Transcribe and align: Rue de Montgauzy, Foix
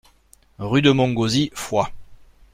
Rue 0.57 0.81
de 0.81 0.89
Montgauzy, 0.89 1.51
Foix 1.53 1.91